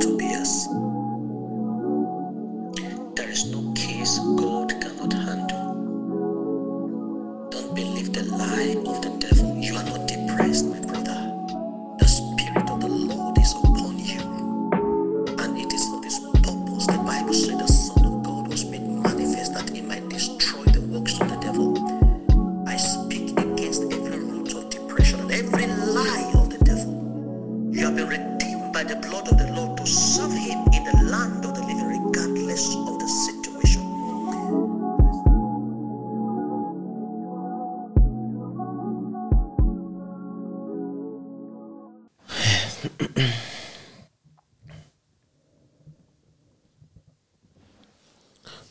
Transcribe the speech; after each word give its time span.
to 0.00 0.16
be 0.16 0.34
us. 0.34 0.89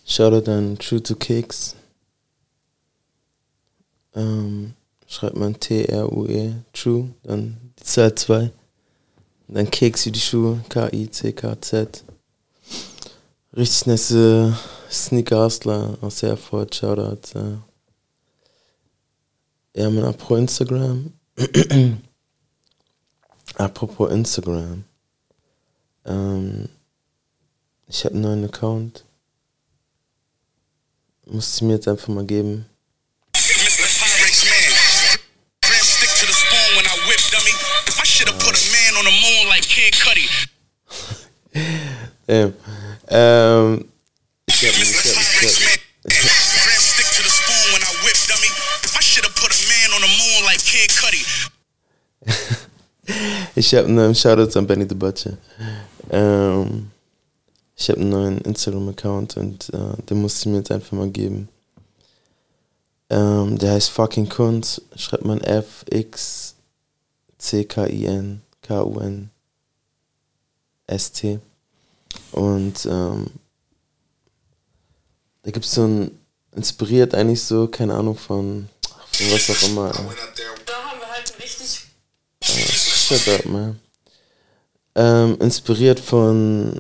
Shoutout 0.05 0.49
an 0.49 0.77
True 0.77 1.01
to 1.03 1.15
Kicks. 1.15 1.75
Ähm, 4.15 4.73
schreibt 5.07 5.37
man 5.37 5.59
T-R-U-E, 5.59 6.53
True, 6.73 7.09
dann 7.23 7.73
die 7.79 7.83
Zahl 7.83 8.15
2. 8.15 8.51
Dann 9.47 9.69
Keks 9.69 10.05
wie 10.05 10.11
die 10.11 10.19
Schuhe, 10.19 10.63
K-I-C-K-Z. 10.69 12.03
Richtig 13.55 13.85
nice 13.87 14.13
Sneaker 14.91 15.45
Hustler 15.45 15.97
aus 16.01 16.23
Erfurt, 16.23 16.75
Shoutout. 16.75 17.37
Äh. 17.37 17.57
Ja, 19.79 19.89
man, 19.89 20.05
apropos 20.05 20.39
Instagram. 20.39 21.13
apropos 23.59 24.11
Instagram. 24.11 24.83
Ähm, 26.05 26.69
ich 27.87 28.05
habe 28.05 28.15
einen 28.15 28.23
neuen 28.23 28.45
Account. 28.45 29.03
Muss 31.25 31.55
ich 31.55 31.61
mir 31.61 31.73
jetzt 31.73 31.87
einfach 31.87 32.07
mal 32.07 32.25
geben. 32.25 32.65
Ähm, 42.27 42.53
ähm, 43.07 43.91
ich 44.45 44.67
hab, 44.67 44.75
ich 44.75 44.95
hab, 44.95 45.05
ich 45.41 45.59
hab, 52.23 52.25
Ich 53.55 53.73
hab 53.75 53.85
einen 53.85 54.15
Shoutout 54.15 54.57
an 54.57 54.67
Benny 54.67 54.85
the 54.87 54.95
Butcher. 54.95 55.37
Ähm, 56.09 56.91
ich 57.75 57.89
habe 57.89 58.01
einen 58.01 58.09
neuen 58.09 58.37
Instagram-Account 58.39 59.37
und 59.37 59.69
äh, 59.73 60.01
den 60.09 60.21
musste 60.21 60.41
ich 60.41 60.45
mir 60.47 60.57
jetzt 60.57 60.71
einfach 60.71 60.93
mal 60.93 61.09
geben. 61.09 61.49
Ähm, 63.09 63.57
der 63.57 63.73
heißt 63.73 63.89
fucking 63.89 64.29
Kunst. 64.29 64.81
Schreibt 64.95 65.25
man 65.25 65.41
F 65.41 65.85
X 65.89 66.55
C 67.37 67.63
K 67.65 67.87
I 67.87 68.05
N 68.05 68.41
K 68.61 68.83
U 68.83 68.99
N 68.99 69.29
S 70.87 71.11
T. 71.11 71.39
Und 72.31 72.85
ähm, 72.85 73.27
da 75.43 75.51
gibt 75.51 75.65
es 75.65 75.73
so 75.73 75.85
ein 75.85 76.11
inspiriert 76.55 77.13
eigentlich 77.15 77.43
so, 77.43 77.67
keine 77.67 77.93
Ahnung 77.93 78.17
von, 78.17 78.67
von 79.11 79.31
was 79.31 79.49
auch 79.49 79.69
immer. 79.69 79.91
Da 79.91 80.73
haben 80.73 80.99
wir 80.99 81.09
halt 81.09 81.33
richtig 81.39 81.85
Shut 83.09 83.39
up, 83.39 83.45
man. 83.45 83.79
Ähm, 84.93 85.37
inspiriert 85.39 85.99
von, 85.99 86.79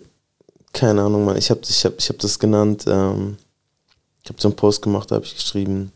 keine 0.73 1.01
Ahnung, 1.01 1.25
man. 1.25 1.37
Ich 1.37 1.49
habe 1.49 1.61
ich 1.67 1.83
hab, 1.83 1.97
ich 1.97 2.07
hab 2.07 2.19
das 2.19 2.37
genannt, 2.37 2.83
ähm, 2.85 3.37
ich 4.23 4.29
habe 4.29 4.39
so 4.39 4.49
einen 4.49 4.55
Post 4.55 4.83
gemacht, 4.83 5.09
da 5.09 5.15
habe 5.15 5.25
ich 5.25 5.33
geschrieben, 5.33 5.91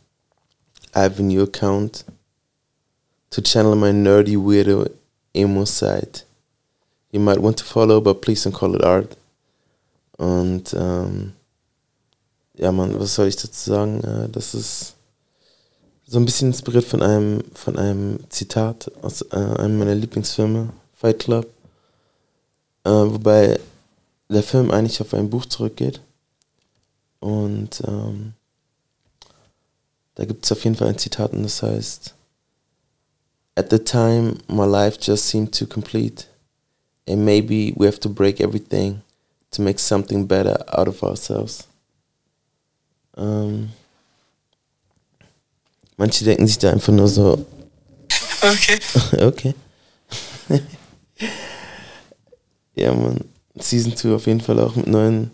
I 0.95 1.01
have 1.01 1.21
a 1.21 1.23
new 1.23 1.43
account 1.43 2.03
to 3.29 3.41
channel 3.41 3.75
my 3.75 3.93
nerdy, 3.93 4.35
weirdo, 4.35 4.89
emo 5.35 5.65
side. 5.65 6.23
You 7.11 7.19
might 7.19 7.39
want 7.39 7.59
to 7.59 7.65
follow, 7.65 8.01
but 8.01 8.21
please 8.21 8.49
don't 8.49 8.53
call 8.53 8.73
it 8.73 8.83
art. 8.83 9.15
Und, 10.17 10.73
ähm, 10.73 11.33
ja, 12.55 12.71
man, 12.71 12.99
was 12.99 13.13
soll 13.13 13.27
ich 13.27 13.35
dazu 13.35 13.69
sagen? 13.69 14.03
Äh, 14.03 14.29
das 14.29 14.55
ist 14.55 14.95
so 16.13 16.19
ein 16.19 16.25
bisschen 16.25 16.49
inspiriert 16.49 16.85
von 16.85 17.01
einem, 17.01 17.43
von 17.55 17.75
einem 17.75 18.19
Zitat 18.29 18.91
aus 19.01 19.23
äh, 19.31 19.35
einem 19.35 19.79
meiner 19.79 19.95
Lieblingsfilme, 19.95 20.71
Fight 20.93 21.17
Club. 21.17 21.47
Äh, 22.83 22.91
wobei 22.91 23.59
der 24.29 24.43
Film 24.43 24.69
eigentlich 24.69 25.01
auf 25.01 25.15
ein 25.15 25.31
Buch 25.31 25.47
zurückgeht. 25.47 26.01
Und 27.19 27.81
ähm, 27.87 28.33
da 30.13 30.25
gibt 30.25 30.45
es 30.45 30.51
auf 30.51 30.63
jeden 30.63 30.75
Fall 30.75 30.89
ein 30.89 30.99
Zitat 30.99 31.33
und 31.33 31.41
das 31.41 31.63
heißt, 31.63 32.13
At 33.55 33.71
the 33.71 33.79
time, 33.79 34.35
my 34.47 34.67
life 34.67 34.99
just 35.01 35.27
seemed 35.27 35.51
too 35.51 35.65
complete. 35.65 36.25
And 37.09 37.25
maybe 37.25 37.73
we 37.75 37.87
have 37.87 37.99
to 38.01 38.09
break 38.09 38.39
everything 38.39 39.01
to 39.49 39.63
make 39.63 39.79
something 39.79 40.27
better 40.27 40.63
out 40.77 40.87
of 40.87 41.01
ourselves. 41.01 41.67
Ähm, 43.17 43.71
manche 46.03 46.25
denken 46.25 46.47
sich 46.47 46.57
da 46.57 46.69
einfach 46.69 46.91
nur 46.91 47.07
so, 47.07 47.45
Okay. 48.43 48.79
okay. 49.25 49.55
ja, 52.75 52.93
man. 52.93 53.21
Season 53.55 53.95
2 53.95 54.15
auf 54.15 54.27
jeden 54.27 54.41
Fall 54.41 54.59
auch 54.59 54.75
mit 54.75 54.87
neuen, 54.87 55.31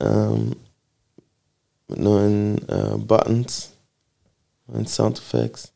ähm, 0.00 0.56
mit 1.88 1.98
neuen 1.98 2.68
äh, 2.68 2.96
Buttons, 2.96 3.70
neuen 4.66 4.86
Soundeffects. 4.86 5.72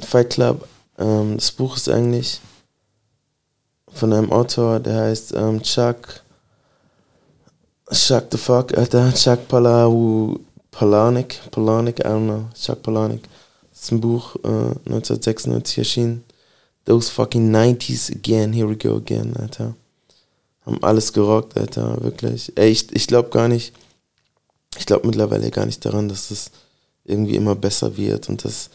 Fight 0.00 0.30
Club, 0.30 0.68
ähm, 0.98 1.36
das 1.36 1.52
Buch 1.52 1.76
ist 1.76 1.88
eigentlich 1.88 2.40
von 3.88 4.12
einem 4.12 4.30
Autor, 4.32 4.80
der 4.80 5.04
heißt 5.04 5.32
ähm, 5.32 5.62
Chuck, 5.62 6.22
Chuck 7.90 8.24
the 8.32 8.36
Fuck, 8.36 8.76
Alter, 8.76 9.14
Chuck 9.14 9.48
Palau, 9.48 10.38
Palahniuk, 10.76 11.50
Palahniuk, 11.52 12.00
I 12.00 12.02
don't 12.02 12.26
know, 12.26 12.44
Chuck 12.54 12.82
Palahniuk. 12.82 13.22
Das 13.70 13.84
ist 13.84 13.92
ein 13.92 14.00
Buch, 14.00 14.36
äh, 14.44 14.74
1996 14.90 15.78
erschienen. 15.78 16.24
Those 16.84 17.10
fucking 17.10 17.50
90s 17.50 18.12
again, 18.14 18.52
here 18.52 18.68
we 18.68 18.76
go 18.76 18.96
again, 18.96 19.34
Alter. 19.36 19.74
Haben 20.66 20.82
alles 20.82 21.14
gerockt, 21.14 21.56
Alter, 21.56 22.02
wirklich. 22.02 22.52
Ey, 22.56 22.70
ich, 22.70 22.94
ich 22.94 23.06
glaube 23.06 23.30
gar 23.30 23.48
nicht, 23.48 23.72
ich 24.76 24.84
glaube 24.84 25.06
mittlerweile 25.06 25.50
gar 25.50 25.64
nicht 25.64 25.82
daran, 25.82 26.10
dass 26.10 26.30
es 26.30 26.50
irgendwie 27.04 27.36
immer 27.36 27.54
besser 27.54 27.96
wird 27.96 28.28
und 28.28 28.44
das, 28.44 28.68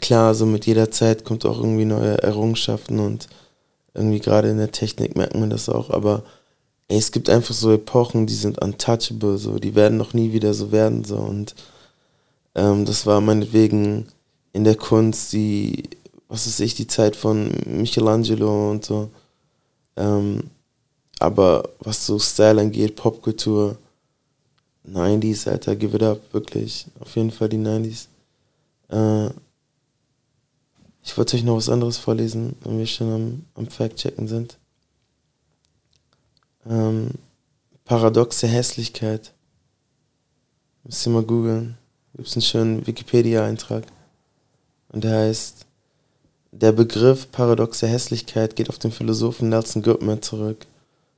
klar, 0.00 0.34
so 0.34 0.46
mit 0.46 0.66
jeder 0.66 0.90
Zeit 0.90 1.24
kommt 1.24 1.46
auch 1.46 1.58
irgendwie 1.58 1.84
neue 1.84 2.20
Errungenschaften 2.20 2.98
und 2.98 3.28
irgendwie 3.94 4.18
gerade 4.18 4.50
in 4.50 4.58
der 4.58 4.72
Technik 4.72 5.16
merkt 5.16 5.36
man 5.36 5.50
das 5.50 5.68
auch, 5.68 5.90
aber 5.90 6.24
ey, 6.88 6.98
es 6.98 7.12
gibt 7.12 7.30
einfach 7.30 7.54
so 7.54 7.72
Epochen, 7.72 8.26
die 8.26 8.34
sind 8.34 8.60
untouchable, 8.62 9.38
so, 9.38 9.58
die 9.58 9.74
werden 9.74 9.98
noch 9.98 10.14
nie 10.14 10.32
wieder 10.32 10.54
so 10.54 10.72
werden, 10.72 11.04
so 11.04 11.16
und 11.16 11.54
ähm, 12.54 12.84
das 12.84 13.06
war 13.06 13.20
meinetwegen 13.20 14.06
in 14.52 14.64
der 14.64 14.76
Kunst 14.76 15.32
die, 15.32 15.84
was 16.28 16.46
weiß 16.46 16.60
ich, 16.60 16.74
die 16.74 16.86
Zeit 16.86 17.16
von 17.16 17.50
Michelangelo 17.66 18.70
und 18.70 18.84
so. 18.84 19.10
Ähm, 19.96 20.50
aber 21.18 21.70
was 21.80 22.06
so 22.06 22.18
Style 22.18 22.60
angeht, 22.60 22.96
Popkultur, 22.96 23.76
90s, 24.88 25.48
Alter, 25.48 25.76
give 25.76 25.96
it 25.96 26.02
up, 26.02 26.20
wirklich. 26.32 26.86
Auf 27.00 27.16
jeden 27.16 27.30
Fall 27.30 27.48
die 27.48 27.58
90s. 27.58 28.06
Äh, 28.90 29.30
ich 31.02 31.16
wollte 31.16 31.36
euch 31.36 31.44
noch 31.44 31.56
was 31.56 31.68
anderes 31.68 31.98
vorlesen, 31.98 32.56
wenn 32.62 32.78
wir 32.78 32.86
schon 32.86 33.12
am, 33.12 33.44
am 33.54 33.66
Fact-Checken 33.66 34.28
sind. 34.28 34.56
Ähm, 36.68 37.10
paradoxe 37.84 38.46
Hässlichkeit. 38.46 39.32
Müsst 40.84 41.06
ihr 41.06 41.10
mal 41.10 41.22
googeln. 41.22 41.76
Gibt 42.14 42.28
es 42.28 42.34
einen 42.34 42.42
schönen 42.42 42.86
Wikipedia-Eintrag. 42.86 43.84
Und 44.88 45.04
der 45.04 45.18
heißt, 45.18 45.66
der 46.52 46.72
Begriff 46.72 47.30
paradoxe 47.32 47.86
Hässlichkeit 47.88 48.54
geht 48.54 48.68
auf 48.68 48.78
den 48.78 48.92
Philosophen 48.92 49.48
Nelson 49.48 49.82
Goodman 49.82 50.22
zurück. 50.22 50.66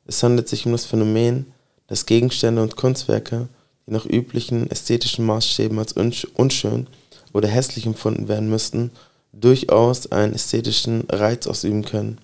Es 0.07 0.23
handelt 0.23 0.49
sich 0.49 0.65
um 0.65 0.73
das 0.73 0.87
Phänomen, 0.87 1.53
dass 1.89 2.07
Gegenstände 2.07 2.63
und 2.63 2.77
Kunstwerke, 2.77 3.49
die 3.87 3.91
nach 3.93 4.07
üblichen 4.07 4.71
ästhetischen 4.71 5.27
Maßstäben 5.27 5.79
als 5.79 5.95
unsch- 5.95 6.27
unschön 6.35 6.87
oder 7.33 7.49
hässlich 7.49 7.87
empfunden 7.87 8.29
werden 8.29 8.49
müssten, 8.49 8.91
durchaus 9.33 10.11
einen 10.11 10.33
ästhetischen 10.33 11.05
Reiz 11.11 11.47
ausüben 11.47 11.85
können. 11.85 12.19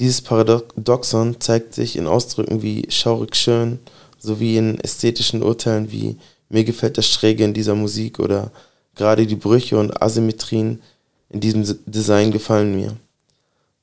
Dieses 0.00 0.22
Paradoxon 0.22 1.40
zeigt 1.40 1.74
sich 1.74 1.96
in 1.96 2.06
Ausdrücken 2.06 2.62
wie 2.62 2.86
schaurig 2.90 3.36
schön, 3.36 3.78
sowie 4.18 4.56
in 4.56 4.80
ästhetischen 4.80 5.42
Urteilen 5.42 5.92
wie 5.92 6.16
mir 6.48 6.64
gefällt 6.64 6.98
das 6.98 7.06
Schräge 7.06 7.44
in 7.44 7.54
dieser 7.54 7.74
Musik 7.74 8.18
oder 8.18 8.50
gerade 8.94 9.26
die 9.26 9.36
Brüche 9.36 9.78
und 9.78 10.02
Asymmetrien 10.02 10.82
in 11.30 11.40
diesem 11.40 11.64
Design 11.86 12.30
gefallen 12.30 12.74
mir. 12.74 12.96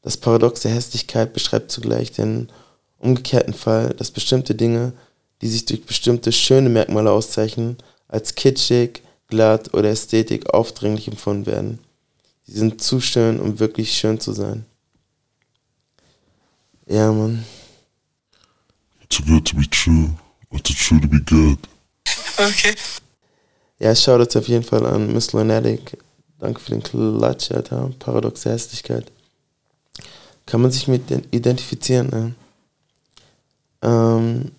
Das 0.01 0.17
Paradox 0.17 0.61
der 0.61 0.71
Hässlichkeit 0.71 1.33
beschreibt 1.33 1.71
zugleich 1.71 2.11
den 2.11 2.49
umgekehrten 2.99 3.53
Fall, 3.53 3.89
dass 3.89 4.11
bestimmte 4.11 4.55
Dinge, 4.55 4.93
die 5.41 5.47
sich 5.47 5.65
durch 5.65 5.85
bestimmte 5.85 6.31
schöne 6.31 6.69
Merkmale 6.69 7.11
auszeichnen, 7.11 7.77
als 8.07 8.35
kitschig, 8.35 9.01
glatt 9.27 9.73
oder 9.73 9.89
Ästhetik 9.89 10.53
aufdringlich 10.53 11.07
empfunden 11.07 11.45
werden. 11.45 11.79
Sie 12.43 12.57
sind 12.57 12.81
zu 12.81 12.99
schön, 12.99 13.39
um 13.39 13.59
wirklich 13.59 13.93
schön 13.93 14.19
zu 14.19 14.33
sein. 14.33 14.65
Ja, 16.91 17.09
Mann. 17.09 17.45
Too 19.07 19.23
good 19.23 19.45
to 19.45 19.55
be 19.55 19.65
true, 19.69 20.09
or 20.49 20.59
too 20.59 20.73
true 20.73 20.99
to 20.99 21.07
be 21.07 21.21
good. 21.21 21.57
Okay. 22.37 22.75
Ja, 23.79 23.95
Shoutouts 23.95 24.35
auf 24.35 24.49
jeden 24.49 24.63
Fall 24.63 24.85
an 24.85 25.13
Miss 25.13 25.31
Lunatic. 25.31 25.97
Danke 26.37 26.59
für 26.59 26.71
den 26.71 26.83
Klatsch, 26.83 27.51
Alter. 27.51 27.91
Paradoxe 27.99 28.51
Hässlichkeit. 28.51 29.09
Kann 30.45 30.61
man 30.61 30.71
sich 30.71 30.89
mit 30.89 31.09
identifizieren, 31.31 32.09
ne? 32.09 32.35
Ähm, 33.81 34.51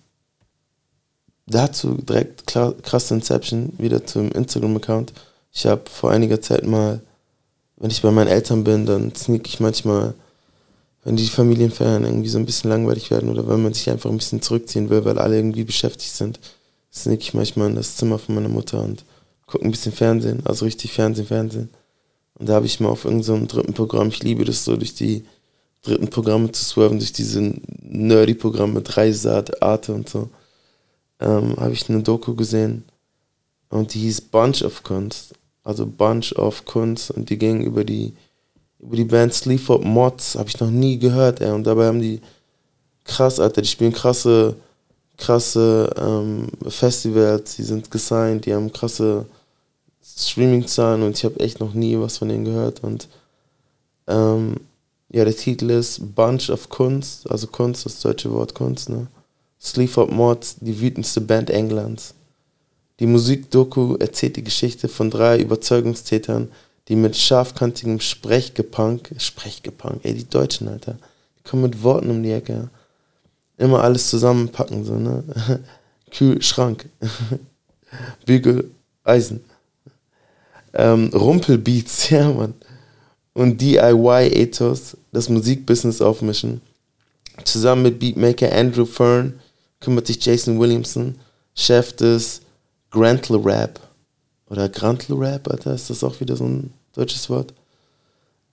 dazu 1.45 1.99
direkt 2.01 2.47
krass 2.47 3.11
Inception, 3.11 3.73
wieder 3.77 4.07
zum 4.07 4.31
Instagram-Account. 4.31 5.13
Ich 5.51 5.67
habe 5.67 5.83
vor 5.87 6.09
einiger 6.09 6.41
Zeit 6.41 6.65
mal, 6.65 6.99
wenn 7.77 7.91
ich 7.91 8.01
bei 8.01 8.09
meinen 8.09 8.27
Eltern 8.27 8.63
bin, 8.63 8.87
dann 8.87 9.13
sneak 9.13 9.47
ich 9.47 9.59
manchmal, 9.59 10.15
wenn 11.03 11.15
die 11.15 11.27
Familienferien 11.27 12.05
irgendwie 12.05 12.29
so 12.29 12.37
ein 12.37 12.45
bisschen 12.45 12.69
langweilig 12.69 13.11
werden 13.11 13.29
oder 13.29 13.47
wenn 13.47 13.63
man 13.63 13.73
sich 13.73 13.89
einfach 13.89 14.09
ein 14.09 14.17
bisschen 14.17 14.41
zurückziehen 14.41 14.89
will, 14.89 15.03
weil 15.05 15.19
alle 15.19 15.35
irgendwie 15.35 15.63
beschäftigt 15.63 16.13
sind, 16.13 16.39
sneak 16.93 17.21
ich 17.21 17.33
manchmal 17.33 17.69
in 17.69 17.75
das 17.75 17.97
Zimmer 17.97 18.19
von 18.19 18.35
meiner 18.35 18.49
Mutter 18.49 18.81
und 18.81 19.03
gucke 19.45 19.65
ein 19.65 19.71
bisschen 19.71 19.91
Fernsehen, 19.91 20.41
also 20.45 20.65
richtig 20.65 20.93
Fernsehen, 20.93 21.27
Fernsehen. 21.27 21.69
Und 22.35 22.49
da 22.49 22.53
habe 22.53 22.65
ich 22.65 22.79
mal 22.79 22.89
auf 22.89 23.05
irgendeinem 23.05 23.41
so 23.41 23.55
dritten 23.55 23.73
Programm, 23.73 24.09
ich 24.09 24.23
liebe 24.23 24.45
das 24.45 24.63
so, 24.63 24.75
durch 24.77 24.95
die 24.95 25.25
dritten 25.81 26.09
Programme 26.09 26.51
zu 26.51 26.63
swerven, 26.63 26.99
durch 26.99 27.11
diese 27.11 27.53
Nerdy-Programme, 27.81 28.81
Dreisat, 28.81 29.61
Arte 29.61 29.93
und 29.93 30.09
so 30.09 30.29
ähm, 31.23 31.55
habe 31.57 31.73
ich 31.73 31.89
eine 31.89 32.03
Doku 32.03 32.35
gesehen 32.35 32.83
und 33.69 33.93
die 33.93 33.99
hieß 33.99 34.21
Bunch 34.21 34.63
of 34.63 34.83
Kunst. 34.83 35.33
Also 35.63 35.85
Bunch 35.85 36.35
of 36.35 36.65
Kunst 36.65 37.11
und 37.11 37.29
die 37.29 37.37
ging 37.37 37.61
über 37.61 37.83
die 37.85 38.13
über 38.83 38.95
die 38.95 39.05
Band 39.05 39.33
Sleaford 39.33 39.83
Mods, 39.83 40.35
habe 40.35 40.49
ich 40.49 40.59
noch 40.59 40.69
nie 40.69 40.99
gehört, 40.99 41.41
ey. 41.41 41.51
Und 41.51 41.65
dabei 41.65 41.87
haben 41.87 42.01
die 42.01 42.21
krass, 43.03 43.39
Alter, 43.39 43.61
die 43.61 43.67
spielen 43.67 43.93
krasse, 43.93 44.55
krasse 45.17 45.89
ähm, 45.97 46.47
Festivals, 46.67 47.55
die 47.55 47.63
sind 47.63 47.89
gesigned, 47.89 48.45
die 48.45 48.53
haben 48.53 48.71
krasse 48.71 49.25
Streaming-Zahlen 50.03 51.03
und 51.03 51.17
ich 51.17 51.23
habe 51.23 51.39
echt 51.39 51.59
noch 51.59 51.73
nie 51.73 51.97
was 51.97 52.17
von 52.17 52.29
denen 52.29 52.45
gehört. 52.45 52.83
Und 52.83 53.07
ähm, 54.07 54.55
ja, 55.09 55.23
der 55.23 55.35
Titel 55.35 55.69
ist 55.69 56.15
Bunch 56.15 56.49
of 56.49 56.69
Kunst, 56.69 57.29
also 57.29 57.47
Kunst, 57.47 57.85
das 57.85 58.01
deutsche 58.01 58.31
Wort 58.31 58.53
Kunst, 58.53 58.89
ne? 58.89 59.07
Sleaford 59.61 60.11
Mods, 60.11 60.57
die 60.59 60.81
wütendste 60.81 61.21
Band 61.21 61.49
Englands. 61.49 62.13
Die 62.99 63.07
Musikdoku 63.07 63.95
erzählt 63.95 64.35
die 64.35 64.43
Geschichte 64.43 64.89
von 64.89 65.09
drei 65.09 65.39
Überzeugungstätern, 65.39 66.51
die 66.87 66.95
mit 66.95 67.15
scharfkantigem 67.15 67.99
Sprechgepunk, 67.99 69.15
Sprechgepunk, 69.17 70.03
ey, 70.03 70.13
die 70.13 70.29
Deutschen, 70.29 70.67
Alter, 70.67 70.97
die 71.37 71.49
kommen 71.49 71.63
mit 71.63 71.83
Worten 71.83 72.09
um 72.09 72.23
die 72.23 72.31
Ecke. 72.31 72.69
Immer 73.57 73.83
alles 73.83 74.09
zusammenpacken, 74.09 74.83
so, 74.83 74.95
ne? 74.95 75.23
Kühlschrank, 76.11 76.89
Bügel, 78.25 78.71
Eisen. 79.03 79.43
Ähm, 80.73 81.09
Rumpelbeats, 81.13 82.09
ja, 82.09 82.29
Mann. 82.31 82.53
Und 83.33 83.61
DIY-Ethos, 83.61 84.97
das 85.11 85.29
Musikbusiness 85.29 86.01
aufmischen. 86.01 86.61
Zusammen 87.45 87.83
mit 87.83 87.99
Beatmaker 87.99 88.51
Andrew 88.51 88.85
Fern 88.85 89.39
kümmert 89.79 90.07
sich 90.07 90.23
Jason 90.23 90.59
Williamson, 90.59 91.15
Chef 91.55 91.93
des 91.93 92.41
Grantle 92.91 93.43
Rap. 93.43 93.79
Oder 94.49 94.69
Grantle 94.69 95.19
Rap, 95.19 95.49
Alter, 95.49 95.73
ist 95.73 95.89
das 95.89 96.03
auch 96.03 96.19
wieder 96.19 96.35
so 96.35 96.45
ein 96.45 96.73
deutsches 96.93 97.29
Wort? 97.29 97.53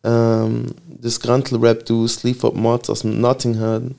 Ähm, 0.02 0.66
das 0.86 1.20
Grantle 1.20 1.60
Rap 1.60 1.84
Duo 1.84 2.06
Sleaford 2.06 2.56
Mods 2.56 2.90
aus 2.90 3.04
Nottingham 3.04 3.94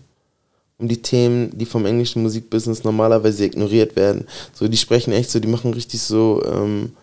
um 0.82 0.88
die 0.88 1.02
Themen, 1.02 1.58
die 1.58 1.66
vom 1.68 1.86
englischen 1.86 2.24
Musikbusiness 2.24 2.84
normalerweise 2.84 3.46
ignoriert 3.46 3.96
werden. 3.96 4.26
So, 4.52 4.68
die 4.68 4.78
sprechen 4.78 5.14
echt 5.14 5.30
so, 5.30 5.40
die 5.40 5.48
machen 5.48 5.74
richtig 5.74 6.02
so, 6.02 6.42
ähm, 6.44 6.94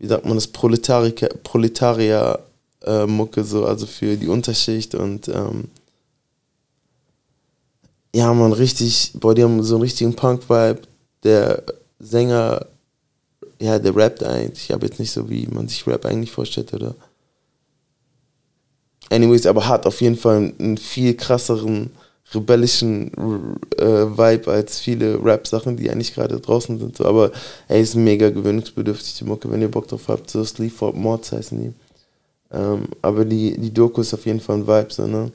wie 0.00 0.08
sagt 0.08 0.24
man 0.24 0.34
das, 0.34 0.48
Proletarier-Mucke, 0.48 3.40
äh, 3.40 3.44
so, 3.44 3.64
also 3.64 3.86
für 3.86 4.16
die 4.16 4.26
Unterschicht 4.26 4.96
und 4.96 5.28
ähm, 5.28 5.68
ja, 8.14 8.34
man, 8.34 8.52
richtig, 8.52 9.12
boah, 9.14 9.34
die 9.34 9.42
haben 9.42 9.62
so 9.62 9.76
einen 9.76 9.82
richtigen 9.82 10.14
Punk-Vibe. 10.14 10.82
Der 11.24 11.62
Sänger, 11.98 12.66
ja, 13.62 13.78
der 13.78 13.94
rappt 13.94 14.24
eigentlich, 14.24 14.72
aber 14.72 14.86
jetzt 14.86 14.98
nicht 14.98 15.12
so, 15.12 15.30
wie 15.30 15.46
man 15.46 15.68
sich 15.68 15.86
Rap 15.86 16.04
eigentlich 16.04 16.32
vorstellt, 16.32 16.74
oder? 16.74 16.94
Anyways, 19.10 19.46
aber 19.46 19.68
hat 19.68 19.86
auf 19.86 20.00
jeden 20.00 20.16
Fall 20.16 20.52
einen 20.58 20.78
viel 20.78 21.14
krasseren, 21.14 21.90
rebellischen 22.32 23.12
äh, 23.78 23.84
Vibe 23.84 24.50
als 24.50 24.80
viele 24.80 25.22
Rap-Sachen, 25.22 25.76
die 25.76 25.90
eigentlich 25.90 26.14
gerade 26.14 26.40
draußen 26.40 26.78
sind. 26.78 26.96
So. 26.96 27.04
Aber 27.04 27.30
ey, 27.68 27.82
ist 27.82 27.94
mega 27.94 28.30
gewöhnungsbedürftig, 28.30 29.18
die 29.18 29.24
Mucke, 29.24 29.50
wenn 29.50 29.60
ihr 29.60 29.70
Bock 29.70 29.86
drauf 29.88 30.08
habt. 30.08 30.30
So 30.30 30.42
Sleaford 30.44 30.96
Mords 30.96 31.32
heißen 31.32 31.60
die. 31.60 31.72
Ähm, 32.56 32.84
aber 33.02 33.24
die, 33.24 33.58
die 33.58 33.72
Doku 33.72 34.00
ist 34.00 34.14
auf 34.14 34.24
jeden 34.24 34.40
Fall 34.40 34.56
ein 34.56 34.66
Vibe, 34.66 34.92
so, 34.92 35.06
ne? 35.06 35.30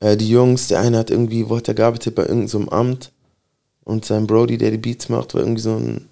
äh, 0.00 0.16
die 0.16 0.28
Jungs, 0.28 0.68
der 0.68 0.80
eine 0.80 0.98
hat 0.98 1.10
irgendwie, 1.10 1.48
wo 1.48 1.56
hat 1.56 1.68
er 1.68 1.74
gearbeitet, 1.74 2.14
bei 2.14 2.22
irgendeinem 2.22 2.48
so 2.48 2.70
Amt 2.70 3.12
und 3.84 4.04
sein 4.04 4.26
Brody, 4.26 4.58
der 4.58 4.70
die 4.70 4.78
Beats 4.78 5.08
macht, 5.08 5.34
war 5.34 5.42
irgendwie 5.42 5.62
so 5.62 5.76
ein, 5.76 6.08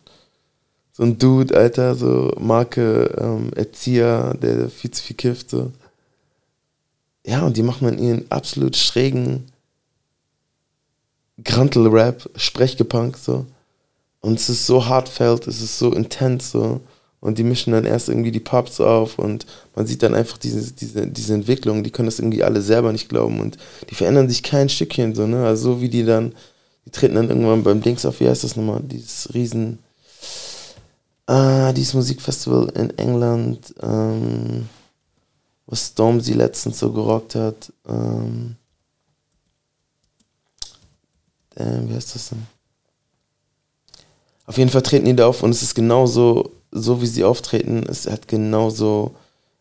so 0.97 1.03
ein 1.03 1.19
Dude, 1.19 1.57
Alter, 1.57 1.95
so 1.97 2.33
Marke 2.39 3.13
ähm, 3.19 3.51
Erzieher, 3.55 4.35
der 4.41 4.71
viel 4.71 4.93
zu 4.93 5.03
viel 5.03 5.17
kifft, 5.17 5.51
so. 5.51 5.73
Ja, 7.27 7.43
und 7.43 7.57
die 7.57 7.63
machen 7.63 7.85
dann 7.85 7.99
ihren 7.99 8.31
absolut 8.31 8.77
schrägen 8.77 9.51
Grantel-Rap, 11.43 12.31
Sprechgepunk, 12.37 13.17
so. 13.19 13.45
Und 14.21 14.39
es 14.39 14.49
ist 14.49 14.67
so 14.67 14.89
heartfelt, 14.89 15.47
es 15.49 15.61
ist 15.61 15.79
so 15.79 15.93
intens, 15.93 16.53
so 16.53 16.81
und 17.25 17.39
die 17.39 17.43
mischen 17.43 17.73
dann 17.73 17.87
erst 17.87 18.11
irgendwie 18.11 18.31
die 18.31 18.39
Pubs 18.39 18.81
auf 18.81 19.19
und 19.19 19.47
man 19.75 19.87
sieht 19.87 20.03
dann 20.03 20.15
einfach 20.15 20.37
diese, 20.37 20.73
diese, 20.73 21.07
diese 21.07 21.33
Entwicklung, 21.33 21.83
die 21.83 21.91
können 21.91 22.07
das 22.07 22.19
irgendwie 22.19 22.45
alle 22.45 22.61
selber 22.61 22.93
nicht 22.93 23.09
glauben 23.09 23.41
und 23.41 23.57
die 23.89 23.95
verändern 23.95 24.29
sich 24.29 24.43
kein 24.43 24.69
Stückchen 24.69 25.15
so, 25.15 25.27
ne? 25.27 25.47
Also 25.47 25.73
so 25.73 25.81
wie 25.81 25.89
die 25.89 26.05
dann, 26.05 26.35
die 26.85 26.91
treten 26.91 27.15
dann 27.15 27.31
irgendwann 27.31 27.63
beim 27.63 27.81
Dings 27.81 28.05
auf, 28.05 28.21
wie 28.21 28.29
heißt 28.29 28.45
das 28.45 28.57
nochmal, 28.57 28.83
dieses 28.83 29.33
riesen, 29.33 29.79
ah, 31.26 31.73
dieses 31.73 31.95
Musikfestival 31.95 32.71
in 32.75 32.97
England, 32.99 33.75
ähm, 33.83 34.69
was 35.66 35.88
Stormzy 35.88 36.33
letztens 36.33 36.78
so 36.78 36.93
gerockt 36.93 37.35
hat, 37.35 37.73
ähm, 37.88 38.57
damn, 41.54 41.88
wie 41.88 41.95
heißt 41.95 42.14
das 42.14 42.31
denn? 42.31 42.47
Auf 44.47 44.59
jeden 44.59 44.71
Fall 44.71 44.83
treten 44.83 45.07
die 45.07 45.16
da 45.16 45.26
auf 45.26 45.43
und 45.43 45.50
es 45.50 45.62
ist 45.62 45.75
genauso 45.75 46.50
so 46.75 47.00
wie 47.00 47.07
sie 47.07 47.25
auftreten, 47.25 47.85
ist 47.85 48.11
halt 48.11 48.28
genauso, 48.28 49.14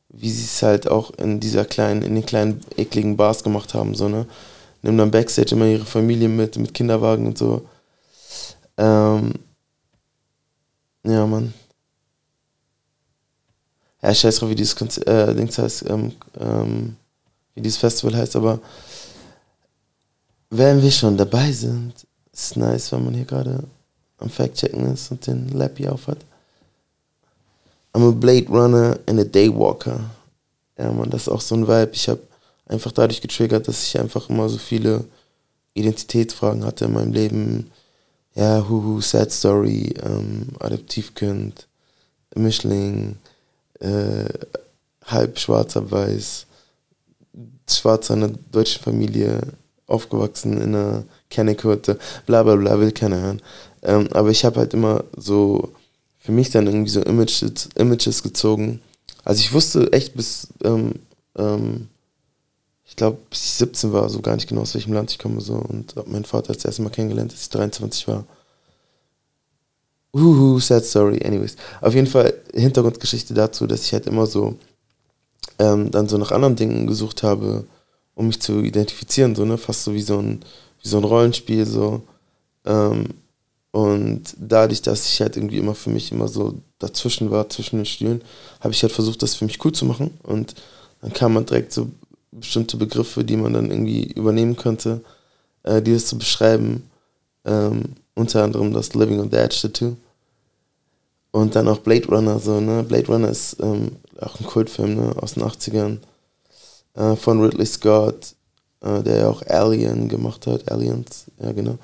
wie 0.09 0.31
sie 0.31 0.45
es 0.45 0.61
halt 0.63 0.87
auch 0.89 1.11
in 1.11 1.39
dieser 1.39 1.63
kleinen, 1.63 2.01
in 2.01 2.15
den 2.15 2.25
kleinen 2.25 2.61
ekligen 2.75 3.15
Bars 3.15 3.43
gemacht 3.43 3.73
haben, 3.73 3.95
so, 3.95 4.09
ne? 4.09 4.25
Nehmen 4.81 4.97
dann 4.97 5.11
Backstage 5.11 5.55
immer 5.55 5.65
ihre 5.65 5.85
Familie 5.85 6.27
mit, 6.27 6.57
mit 6.57 6.73
Kinderwagen 6.73 7.27
und 7.27 7.37
so. 7.37 7.61
Ähm, 8.77 9.33
ja, 11.03 11.25
Mann. 11.25 11.53
Ja, 14.01 14.11
ich 14.11 14.23
weiß 14.23 14.37
drauf, 14.37 14.49
wie 14.49 14.55
dieses 14.55 14.75
Konzer 14.75 15.07
äh, 15.07 15.33
Dings 15.33 15.57
heißt, 15.57 15.89
ähm, 15.89 16.11
ähm, 16.39 16.95
wie 17.55 17.61
dieses 17.61 17.77
Festival 17.77 18.15
heißt, 18.17 18.35
aber 18.35 18.59
wenn 20.49 20.81
wir 20.81 20.91
schon 20.91 21.17
dabei 21.17 21.51
sind, 21.51 21.93
ist 22.31 22.57
nice, 22.57 22.91
wenn 22.91 23.05
man 23.05 23.13
hier 23.13 23.25
gerade 23.25 23.63
am 24.17 24.29
Fact-Checken 24.29 24.93
ist 24.93 25.11
und 25.11 25.25
den 25.25 25.49
Lappy 25.49 25.87
aufhat. 25.87 26.19
I'm 27.93 28.07
a 28.07 28.11
Blade 28.11 28.47
Runner 28.49 28.99
and 29.07 29.19
a 29.19 29.23
Daywalker. 29.23 29.99
Ja, 30.77 30.91
man, 30.91 31.09
das 31.09 31.23
ist 31.23 31.29
auch 31.29 31.41
so 31.41 31.55
ein 31.55 31.67
Vibe. 31.67 31.91
Ich 31.93 32.09
habe 32.09 32.21
einfach 32.65 32.91
dadurch 32.91 33.21
getriggert, 33.21 33.67
dass 33.67 33.83
ich 33.87 33.99
einfach 33.99 34.29
immer 34.29 34.49
so 34.49 34.57
viele 34.57 35.05
Identitätsfragen 35.75 36.65
hatte 36.65 36.85
in 36.85 36.93
meinem 36.93 37.13
Leben. 37.13 37.71
Ja, 38.35 38.67
Huhu, 38.67 38.99
Sad 39.01 39.31
Story, 39.31 39.93
ähm, 40.03 40.47
Adoptivkind, 40.59 41.67
Mischling, 42.35 43.17
äh, 43.79 44.25
halb 45.05 45.37
schwarzer 45.37 45.91
Weiß, 45.91 46.47
schwarzer 47.69 48.15
in 48.15 48.23
einer 48.23 48.33
deutschen 48.51 48.81
Familie, 48.81 49.39
aufgewachsen 49.85 50.59
in 50.59 50.75
einer 50.75 51.03
Kennecote, 51.29 51.99
bla 52.25 52.41
bla 52.43 52.55
bla, 52.55 52.79
will 52.79 52.91
keiner 52.91 53.21
hören. 53.21 53.41
Ähm, 53.83 54.07
aber 54.13 54.29
ich 54.29 54.45
habe 54.45 54.59
halt 54.59 54.73
immer 54.73 55.03
so 55.15 55.73
für 56.17 56.31
mich 56.31 56.49
dann 56.49 56.67
irgendwie 56.67 56.89
so 56.89 57.01
Images, 57.01 57.69
Images 57.75 58.23
gezogen. 58.23 58.81
Also 59.23 59.41
ich 59.41 59.53
wusste 59.53 59.91
echt 59.93 60.15
bis, 60.15 60.47
ähm, 60.63 60.93
ähm, 61.37 61.89
ich 62.93 62.97
glaube, 62.97 63.17
bis 63.27 63.43
ich 63.43 63.51
17 63.53 63.91
war, 63.91 64.07
so 64.07 64.21
gar 64.21 64.35
nicht 64.35 64.47
genau 64.47 64.61
aus 64.61 64.75
welchem 64.75 64.93
Land 64.93 65.09
ich 65.09 65.17
komme 65.17 65.41
so 65.41 65.55
und 65.55 65.95
habe 65.95 66.11
meinen 66.11 66.25
Vater 66.25 66.53
das 66.53 66.63
erste 66.63 66.83
Mal 66.83 66.91
kennengelernt, 66.91 67.31
als 67.31 67.41
ich 67.41 67.49
23 67.49 68.07
war. 68.07 68.23
Uhu, 70.13 70.59
sad 70.59 70.85
story, 70.85 71.19
anyways. 71.25 71.55
Auf 71.81 71.95
jeden 71.95 72.05
Fall 72.05 72.35
Hintergrundgeschichte 72.53 73.33
dazu, 73.33 73.65
dass 73.65 73.85
ich 73.85 73.93
halt 73.93 74.05
immer 74.05 74.27
so 74.27 74.59
ähm, 75.57 75.89
dann 75.89 76.07
so 76.07 76.19
nach 76.19 76.31
anderen 76.31 76.55
Dingen 76.55 76.85
gesucht 76.85 77.23
habe, 77.23 77.65
um 78.13 78.27
mich 78.27 78.39
zu 78.39 78.59
identifizieren, 78.59 79.33
so, 79.33 79.43
ne? 79.43 79.57
Fast 79.57 79.85
so 79.85 79.95
wie 79.95 80.03
so 80.03 80.19
ein, 80.19 80.41
wie 80.83 80.87
so 80.87 80.97
ein 80.97 81.03
Rollenspiel, 81.03 81.65
so. 81.65 82.03
Ähm, 82.63 83.05
und 83.71 84.35
dadurch, 84.37 84.83
dass 84.83 85.07
ich 85.07 85.19
halt 85.19 85.35
irgendwie 85.35 85.57
immer 85.57 85.73
für 85.73 85.89
mich 85.89 86.11
immer 86.11 86.27
so 86.27 86.59
dazwischen 86.77 87.31
war, 87.31 87.49
zwischen 87.49 87.77
den 87.77 87.87
Stühlen, 87.87 88.21
habe 88.59 88.71
ich 88.71 88.83
halt 88.83 88.93
versucht, 88.93 89.23
das 89.23 89.33
für 89.33 89.45
mich 89.45 89.65
cool 89.65 89.71
zu 89.71 89.85
machen. 89.85 90.11
Und 90.21 90.53
dann 91.01 91.11
kam 91.11 91.33
man 91.33 91.47
direkt 91.47 91.73
so 91.73 91.89
bestimmte 92.39 92.77
Begriffe, 92.77 93.23
die 93.23 93.37
man 93.37 93.53
dann 93.53 93.71
irgendwie 93.71 94.11
übernehmen 94.13 94.55
könnte, 94.55 95.01
äh, 95.63 95.81
die 95.81 95.93
das 95.93 96.07
zu 96.07 96.17
beschreiben. 96.17 96.89
Ähm, 97.45 97.95
unter 98.15 98.43
anderem 98.43 98.73
das 98.73 98.93
Living 98.93 99.19
on 99.19 99.31
the 99.31 99.37
Edge 99.37 99.57
Tattoo. 99.61 99.95
Und 101.31 101.55
dann 101.55 101.67
auch 101.67 101.79
Blade 101.79 102.07
Runner, 102.07 102.39
so, 102.39 102.59
ne? 102.59 102.83
Blade 102.83 103.07
Runner 103.07 103.29
ist 103.29 103.57
ähm, 103.59 103.93
auch 104.19 104.39
ein 104.39 104.45
Kultfilm, 104.45 104.95
ne? 104.95 105.15
Aus 105.19 105.33
den 105.33 105.43
80ern. 105.43 105.97
Äh, 106.93 107.15
von 107.15 107.41
Ridley 107.41 107.65
Scott, 107.65 108.35
äh, 108.81 109.01
der 109.01 109.17
ja 109.17 109.29
auch 109.29 109.41
Alien 109.47 110.09
gemacht 110.09 110.45
hat. 110.45 110.71
Aliens, 110.71 111.25
ja 111.39 111.51
genau. 111.51 111.77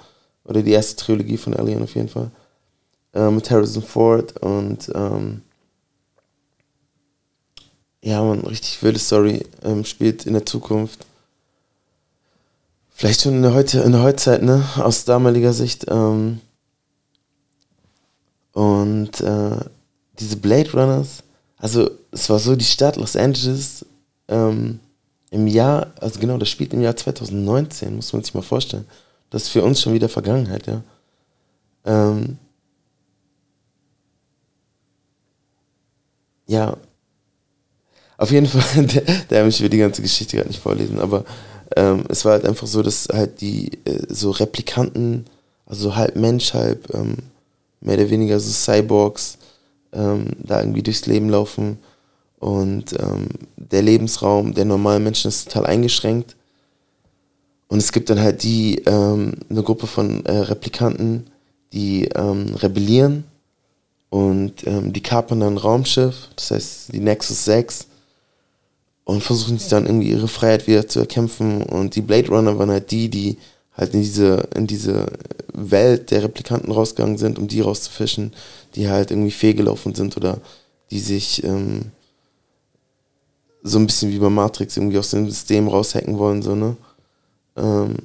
Oder 0.43 0.61
die 0.61 0.71
erste 0.71 0.97
Trilogie 0.97 1.37
von 1.37 1.55
Alien 1.55 1.81
auf 1.81 1.95
jeden 1.95 2.09
Fall. 2.09 2.29
Äh, 3.13 3.31
mit 3.31 3.49
Harrison 3.49 3.81
Ford 3.81 4.37
und 4.41 4.91
ähm, 4.93 5.41
ja, 8.01 8.23
man, 8.23 8.41
richtig 8.41 8.81
wilde 8.81 8.99
Story. 8.99 9.45
Ähm, 9.63 9.85
spielt 9.85 10.25
in 10.25 10.33
der 10.33 10.45
Zukunft. 10.45 11.05
Vielleicht 12.89 13.21
schon 13.21 13.35
in 13.35 13.41
der, 13.41 13.53
Heute, 13.53 13.79
in 13.79 13.91
der 13.91 14.03
Heutzeit, 14.03 14.41
ne? 14.41 14.63
Aus 14.77 15.05
damaliger 15.05 15.53
Sicht. 15.53 15.85
Ähm, 15.89 16.41
und 18.53 19.21
äh, 19.21 19.57
diese 20.19 20.37
Blade 20.37 20.71
Runners, 20.73 21.23
also 21.57 21.89
es 22.11 22.29
war 22.29 22.39
so, 22.39 22.55
die 22.55 22.65
Stadt 22.65 22.97
Los 22.97 23.15
Angeles 23.15 23.85
ähm, 24.27 24.79
im 25.31 25.47
Jahr, 25.47 25.93
also 25.99 26.19
genau, 26.19 26.37
das 26.37 26.49
spielt 26.49 26.73
im 26.73 26.81
Jahr 26.81 26.95
2019, 26.95 27.95
muss 27.95 28.11
man 28.11 28.23
sich 28.23 28.33
mal 28.33 28.41
vorstellen. 28.41 28.85
Das 29.29 29.43
ist 29.43 29.49
für 29.49 29.63
uns 29.63 29.81
schon 29.81 29.93
wieder 29.93 30.09
Vergangenheit, 30.09 30.67
ja. 30.67 30.81
Ähm, 31.85 32.37
ja, 36.47 36.75
auf 38.19 38.31
jeden 38.31 38.45
Fall, 38.47 38.85
der, 38.85 39.03
der 39.29 39.47
ich 39.47 39.61
will 39.61 39.69
die 39.69 39.77
ganze 39.77 40.01
Geschichte 40.01 40.35
gerade 40.35 40.49
nicht 40.49 40.61
vorlesen, 40.61 40.99
aber 40.99 41.23
ähm, 41.75 42.03
es 42.09 42.25
war 42.25 42.33
halt 42.33 42.45
einfach 42.45 42.67
so, 42.67 42.83
dass 42.83 43.07
halt 43.11 43.41
die 43.41 43.71
äh, 43.85 44.05
so 44.09 44.31
Replikanten, 44.31 45.25
also 45.65 45.95
halb 45.95 46.15
Mensch, 46.15 46.53
halb 46.53 46.93
ähm, 46.93 47.15
mehr 47.79 47.95
oder 47.95 48.09
weniger 48.09 48.39
so 48.39 48.51
Cyborgs, 48.51 49.37
ähm, 49.93 50.27
da 50.39 50.59
irgendwie 50.59 50.83
durchs 50.83 51.05
Leben 51.05 51.29
laufen. 51.29 51.79
Und 52.39 52.93
ähm, 52.99 53.27
der 53.55 53.81
Lebensraum 53.81 54.53
der 54.53 54.65
normalen 54.65 55.03
Menschen 55.03 55.29
ist 55.29 55.45
total 55.45 55.65
eingeschränkt. 55.65 56.35
Und 57.67 57.77
es 57.77 57.91
gibt 57.91 58.09
dann 58.09 58.19
halt 58.19 58.43
die, 58.43 58.79
ähm, 58.85 59.33
eine 59.49 59.63
Gruppe 59.63 59.87
von 59.87 60.25
äh, 60.25 60.31
Replikanten, 60.31 61.27
die 61.71 62.05
ähm, 62.15 62.55
rebellieren. 62.55 63.25
Und 64.09 64.65
ähm, 64.65 64.91
die 64.91 65.03
kapern 65.03 65.41
dann 65.41 65.53
ein 65.53 65.57
Raumschiff, 65.57 66.29
das 66.35 66.49
heißt 66.49 66.93
die 66.93 66.99
Nexus 66.99 67.45
6 67.45 67.88
und 69.09 69.23
versuchen 69.23 69.57
sich 69.57 69.69
dann 69.69 69.87
irgendwie 69.87 70.11
ihre 70.11 70.27
Freiheit 70.27 70.67
wieder 70.67 70.87
zu 70.87 70.99
erkämpfen. 70.99 71.63
Und 71.63 71.95
die 71.95 72.01
Blade 72.01 72.29
Runner 72.29 72.59
waren 72.59 72.69
halt 72.69 72.91
die, 72.91 73.09
die 73.09 73.37
halt 73.75 73.95
in 73.95 74.01
diese, 74.01 74.47
in 74.55 74.67
diese 74.67 75.07
Welt 75.51 76.11
der 76.11 76.21
Replikanten 76.21 76.71
rausgegangen 76.71 77.17
sind, 77.17 77.39
um 77.39 77.47
die 77.47 77.61
rauszufischen, 77.61 78.33
die 78.75 78.87
halt 78.87 79.09
irgendwie 79.09 79.31
fehlgelaufen 79.31 79.95
sind 79.95 80.15
oder 80.15 80.37
die 80.91 80.99
sich 80.99 81.43
ähm, 81.43 81.85
so 83.63 83.79
ein 83.79 83.87
bisschen 83.87 84.11
wie 84.11 84.19
bei 84.19 84.29
Matrix 84.29 84.77
irgendwie 84.77 84.99
aus 84.99 85.09
dem 85.09 85.27
System 85.27 85.67
raushacken 85.67 86.19
wollen, 86.19 86.43
so, 86.43 86.53
ne? 86.53 86.77
Ähm, 87.57 87.95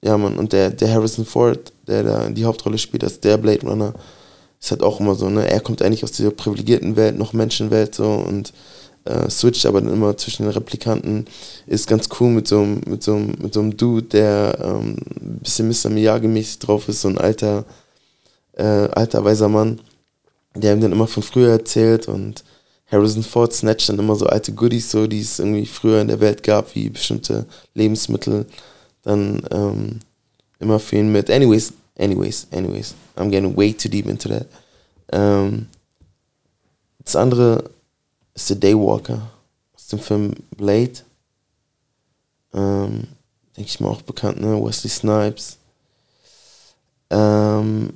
ja, 0.00 0.16
man, 0.16 0.38
und 0.38 0.54
der, 0.54 0.70
der 0.70 0.90
Harrison 0.90 1.26
Ford, 1.26 1.70
der 1.86 2.02
da 2.02 2.30
die 2.30 2.46
Hauptrolle 2.46 2.78
spielt, 2.78 3.04
als 3.04 3.20
der 3.20 3.36
Blade 3.36 3.66
Runner, 3.66 3.92
ist 4.58 4.70
halt 4.70 4.82
auch 4.82 5.00
immer 5.00 5.16
so, 5.16 5.28
ne? 5.28 5.46
Er 5.48 5.60
kommt 5.60 5.82
eigentlich 5.82 6.02
aus 6.02 6.12
dieser 6.12 6.30
privilegierten 6.30 6.96
Welt, 6.96 7.18
noch 7.18 7.34
Menschenwelt, 7.34 7.94
so, 7.94 8.10
und 8.10 8.54
äh, 9.06 9.30
switcht 9.30 9.66
aber 9.66 9.80
dann 9.80 9.92
immer 9.92 10.16
zwischen 10.16 10.44
den 10.44 10.52
Replikanten. 10.52 11.26
Ist 11.66 11.88
ganz 11.88 12.08
cool 12.20 12.30
mit 12.30 12.48
so 12.48 12.60
einem, 12.60 12.80
mit 12.86 13.02
so 13.02 13.16
mit 13.16 13.54
so 13.54 13.62
Dude, 13.70 14.06
der 14.06 14.58
ähm, 14.60 14.96
ein 15.20 15.38
bisschen 15.42 15.68
Mr. 15.68 15.90
Miyagi-mäßig 15.90 16.58
drauf 16.60 16.88
ist, 16.88 17.02
so 17.02 17.08
ein 17.08 17.18
alter, 17.18 17.64
äh, 18.52 18.64
alter 18.64 19.24
weiser 19.24 19.48
Mann, 19.48 19.80
der 20.54 20.74
ihm 20.74 20.80
dann 20.80 20.92
immer 20.92 21.06
von 21.06 21.22
früher 21.22 21.50
erzählt 21.50 22.08
und 22.08 22.44
Harrison 22.90 23.22
Ford 23.22 23.52
snatcht 23.52 23.88
dann 23.88 23.98
immer 23.98 24.14
so 24.14 24.26
alte 24.26 24.52
Goodies, 24.52 24.90
so, 24.90 25.06
die 25.06 25.20
es 25.20 25.38
irgendwie 25.38 25.66
früher 25.66 26.00
in 26.00 26.08
der 26.08 26.20
Welt 26.20 26.42
gab, 26.42 26.74
wie 26.74 26.88
bestimmte 26.88 27.46
Lebensmittel, 27.74 28.46
dann 29.02 29.42
ähm, 29.50 30.00
immer 30.60 30.78
für 30.78 30.96
ihn 30.96 31.10
mit. 31.10 31.30
Anyways, 31.30 31.72
anyways, 31.98 32.46
anyways, 32.52 32.94
I'm 33.16 33.30
getting 33.30 33.56
way 33.56 33.72
too 33.72 33.88
deep 33.88 34.06
into 34.06 34.28
that. 34.28 34.46
Ähm, 35.12 35.66
das 37.04 37.16
andere 37.16 37.70
ist 38.36 38.50
der 38.50 38.56
Daywalker 38.56 39.30
aus 39.74 39.88
dem 39.88 39.98
Film 39.98 40.34
Blade. 40.56 41.00
Ähm, 42.52 43.08
denke 43.56 43.68
ich 43.68 43.80
mal 43.80 43.88
auch 43.88 44.02
bekannt, 44.02 44.40
ne? 44.40 44.62
Wesley 44.62 44.90
Snipes. 44.90 45.58
Ähm, 47.10 47.94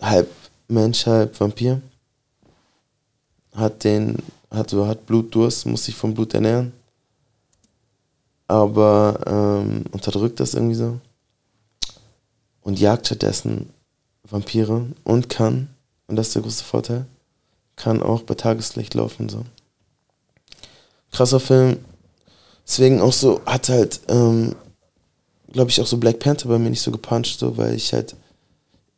halb 0.00 0.30
Mensch, 0.68 1.06
halb 1.06 1.38
Vampir. 1.40 1.80
Hat 3.54 3.84
den, 3.84 4.18
hat, 4.50 4.72
hat 4.72 5.06
Blutdurst, 5.06 5.66
muss 5.66 5.84
sich 5.84 5.94
vom 5.94 6.12
Blut 6.14 6.34
ernähren. 6.34 6.72
Aber 8.46 9.18
ähm, 9.26 9.84
unterdrückt 9.92 10.40
das 10.40 10.54
irgendwie 10.54 10.74
so. 10.74 11.00
Und 12.60 12.78
jagt 12.78 13.06
stattdessen 13.06 13.70
Vampire 14.24 14.86
und 15.04 15.28
kann, 15.28 15.68
und 16.06 16.16
das 16.16 16.28
ist 16.28 16.34
der 16.34 16.42
große 16.42 16.64
Vorteil, 16.64 17.06
kann 17.76 18.02
auch 18.02 18.22
bei 18.22 18.34
Tageslicht 18.34 18.94
laufen. 18.94 19.28
So. 19.28 19.44
Krasser 21.12 21.40
Film. 21.40 21.78
Deswegen 22.66 23.00
auch 23.00 23.12
so, 23.12 23.40
hat 23.44 23.68
halt, 23.68 24.00
ähm, 24.08 24.56
glaube 25.52 25.70
ich, 25.70 25.80
auch 25.80 25.86
so 25.86 25.98
Black 25.98 26.18
Panther 26.18 26.48
bei 26.48 26.58
mir 26.58 26.70
nicht 26.70 26.82
so 26.82 26.90
gepuncht, 26.90 27.38
so, 27.38 27.56
weil 27.56 27.74
ich 27.74 27.92
halt 27.92 28.16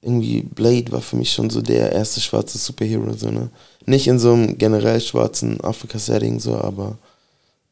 irgendwie 0.03 0.43
Blade 0.43 0.93
war 0.93 1.01
für 1.01 1.17
mich 1.17 1.33
schon 1.33 1.51
so 1.51 1.61
der 1.61 1.93
erste 1.93 2.21
schwarze 2.21 2.59
Superhero, 2.59 3.13
so, 3.15 3.31
ne? 3.31 3.51
Nicht 3.87 4.07
in 4.07 4.19
so 4.19 4.33
einem 4.33 4.57
generell 4.57 5.01
schwarzen 5.01 5.61
Afrika-Setting, 5.61 6.39
so, 6.39 6.57
aber 6.57 6.97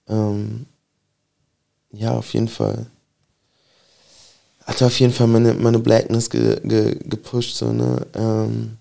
ähm, 0.09 0.67
ja, 1.93 2.13
auf 2.13 2.33
jeden 2.35 2.49
Fall. 2.49 2.87
Hat 4.65 4.83
auf 4.83 4.99
jeden 4.99 5.13
Fall 5.13 5.27
meine, 5.29 5.55
meine 5.55 5.79
Blackness 5.79 6.31
ge, 6.31 6.61
ge, 6.65 6.99
gepusht, 7.05 7.57
so, 7.57 7.73
ne? 7.73 8.07
Ähm, 8.15 8.79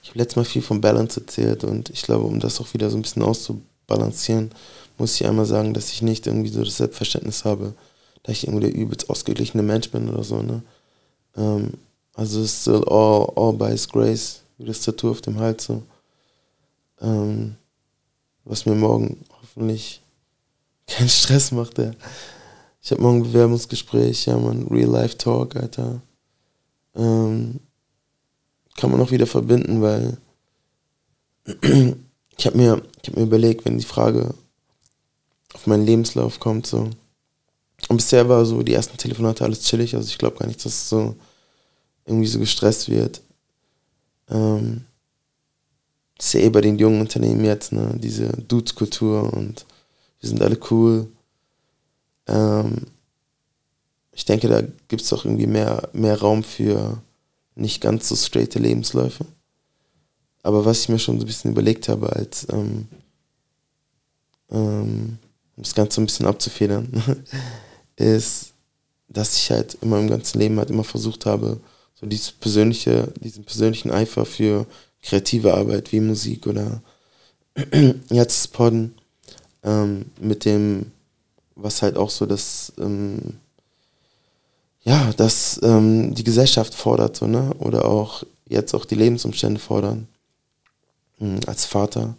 habe 0.11 0.19
letztes 0.19 0.35
Mal 0.35 0.45
viel 0.45 0.61
von 0.61 0.81
Balance 0.81 1.19
erzählt 1.19 1.63
und 1.63 1.89
ich 1.89 2.03
glaube, 2.03 2.25
um 2.25 2.39
das 2.39 2.59
auch 2.59 2.73
wieder 2.73 2.89
so 2.89 2.97
ein 2.97 3.01
bisschen 3.01 3.23
auszubalancieren, 3.23 4.51
muss 4.97 5.15
ich 5.15 5.25
einmal 5.25 5.45
sagen, 5.45 5.73
dass 5.73 5.89
ich 5.89 6.01
nicht 6.01 6.27
irgendwie 6.27 6.49
so 6.49 6.63
das 6.63 6.77
Selbstverständnis 6.77 7.45
habe, 7.45 7.73
dass 8.23 8.33
ich 8.33 8.47
irgendwie 8.47 8.67
der 8.67 8.75
übelst 8.75 9.09
ausgeglichene 9.09 9.63
Mensch 9.63 9.89
bin 9.89 10.09
oder 10.09 10.23
so, 10.23 10.41
ne? 10.41 10.61
Ähm, 11.37 11.71
also 12.13 12.41
es 12.41 12.53
ist 12.53 12.61
still 12.61 12.83
all, 12.87 13.31
all 13.35 13.53
by 13.53 13.69
his 13.69 13.87
grace, 13.87 14.41
wie 14.57 14.65
das 14.65 14.81
Tattoo 14.81 15.11
auf 15.11 15.21
dem 15.21 15.39
Hals 15.39 15.63
so. 15.63 15.81
Ähm, 16.99 17.55
was 18.43 18.65
mir 18.65 18.75
morgen 18.75 19.23
hoffentlich 19.41 20.01
keinen 20.87 21.09
Stress 21.09 21.51
macht, 21.51 21.77
ja. 21.77 21.91
Ich 22.81 22.91
habe 22.91 23.01
morgen 23.01 23.19
ein 23.19 23.31
Bewerbungsgespräch, 23.31 24.25
ja 24.25 24.37
man, 24.37 24.67
Real 24.67 24.89
Life 24.89 25.17
Talk, 25.17 25.55
Alter. 25.55 26.01
Ähm, 26.95 27.61
kann 28.77 28.91
man 28.91 29.01
auch 29.01 29.11
wieder 29.11 29.27
verbinden, 29.27 29.81
weil 29.81 30.17
ich 32.37 32.45
habe 32.45 32.57
mir, 32.57 32.81
hab 33.05 33.15
mir 33.15 33.23
überlegt, 33.23 33.65
wenn 33.65 33.77
die 33.77 33.85
Frage 33.85 34.33
auf 35.53 35.67
meinen 35.67 35.85
Lebenslauf 35.85 36.39
kommt, 36.39 36.67
so. 36.67 36.89
Und 37.89 37.97
bisher 37.97 38.29
war 38.29 38.45
so 38.45 38.61
die 38.61 38.73
ersten 38.73 38.97
Telefonate 38.97 39.43
alles 39.43 39.63
chillig, 39.63 39.95
also 39.95 40.07
ich 40.07 40.17
glaube 40.17 40.37
gar 40.37 40.47
nicht, 40.47 40.63
dass 40.63 40.73
es 40.73 40.89
so 40.89 41.15
irgendwie 42.05 42.27
so 42.27 42.39
gestresst 42.39 42.89
wird. 42.89 43.21
Ähm, 44.29 44.85
ist 46.17 46.33
ja 46.33 46.41
eh 46.41 46.49
bei 46.49 46.61
den 46.61 46.77
jungen 46.77 47.01
Unternehmen 47.01 47.43
jetzt, 47.43 47.71
ne, 47.71 47.95
diese 47.97 48.27
Dudes-Kultur 48.27 49.33
und 49.33 49.65
wir 50.19 50.29
sind 50.29 50.41
alle 50.41 50.59
cool. 50.69 51.07
Ähm, 52.27 52.85
ich 54.11 54.25
denke, 54.25 54.47
da 54.47 54.61
gibt 54.87 55.01
es 55.01 55.11
auch 55.13 55.25
irgendwie 55.25 55.47
mehr, 55.47 55.89
mehr 55.93 56.19
Raum 56.19 56.43
für 56.43 57.01
nicht 57.55 57.81
ganz 57.81 58.09
so 58.09 58.15
straighte 58.15 58.59
Lebensläufe. 58.59 59.25
Aber 60.43 60.65
was 60.65 60.81
ich 60.81 60.89
mir 60.89 60.99
schon 60.99 61.17
so 61.17 61.23
ein 61.23 61.27
bisschen 61.27 61.51
überlegt 61.51 61.87
habe, 61.89 62.11
als 62.13 62.47
ähm, 62.51 62.87
ähm, 64.49 65.17
um 65.55 65.63
das 65.63 65.75
Ganze 65.75 66.01
ein 66.01 66.05
bisschen 66.05 66.25
abzufedern, 66.25 67.03
ist, 67.95 68.53
dass 69.07 69.37
ich 69.37 69.51
halt 69.51 69.75
in 69.81 69.89
meinem 69.89 70.09
ganzen 70.09 70.39
Leben 70.39 70.57
halt 70.57 70.69
immer 70.69 70.83
versucht 70.83 71.25
habe, 71.25 71.59
so 71.93 72.05
dieses 72.07 72.31
persönliche, 72.31 73.13
diesen 73.19 73.43
persönlichen 73.43 73.91
Eifer 73.91 74.25
für 74.25 74.65
kreative 75.01 75.53
Arbeit 75.53 75.91
wie 75.91 75.99
Musik 75.99 76.47
oder 76.47 76.81
jetzt 78.09 78.53
Podden 78.53 78.95
ähm, 79.63 80.05
mit 80.19 80.45
dem, 80.45 80.91
was 81.55 81.81
halt 81.81 81.97
auch 81.97 82.09
so 82.09 82.25
das, 82.25 82.73
ähm, 82.79 83.37
ja, 84.83 85.11
das 85.13 85.59
ähm, 85.63 86.13
die 86.15 86.23
Gesellschaft 86.23 86.73
fordert, 86.73 87.15
so, 87.15 87.27
ne? 87.27 87.53
Oder 87.59 87.85
auch 87.85 88.23
jetzt 88.47 88.73
auch 88.73 88.85
die 88.85 88.95
Lebensumstände 88.95 89.59
fordern, 89.59 90.07
ähm, 91.19 91.39
als 91.45 91.65
Vater, 91.65 92.15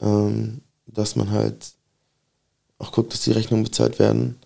ähm, 0.00 0.62
dass 0.86 1.16
man 1.16 1.30
halt 1.30 1.72
auch 2.78 2.92
guckt, 2.92 3.12
dass 3.12 3.22
die 3.22 3.32
Rechnungen 3.32 3.64
bezahlt 3.64 3.98
werden, 3.98 4.38